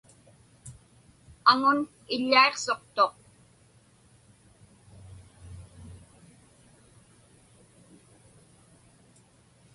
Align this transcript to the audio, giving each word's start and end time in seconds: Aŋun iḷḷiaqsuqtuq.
Aŋun 1.51 1.79
iḷḷiaqsuqtuq. 2.13 3.13